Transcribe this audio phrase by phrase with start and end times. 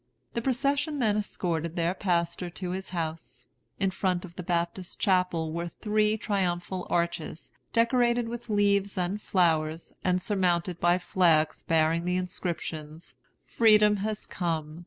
[0.33, 3.45] The procession then escorted their pastor to his house.
[3.79, 9.93] In front of the Baptist Chapel were three triumphal arches, decorated with leaves and flowers,
[10.03, 13.13] and surmounted by flags bearing the inscriptions,
[13.45, 14.79] 'Freedom has come!'